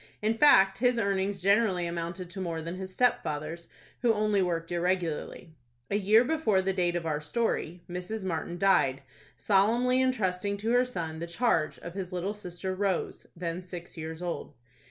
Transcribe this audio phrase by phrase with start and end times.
[0.19, 3.67] In fact, his earnings generally amounted to more than his stepfather's,
[4.01, 5.53] who only worked irregularly.
[5.91, 8.23] A year before the date of our story, Mrs.
[8.25, 9.03] Martin died,
[9.37, 14.23] solemnly intrusting to her son the charge of his little sister Rose, then six years
[14.23, 14.55] old.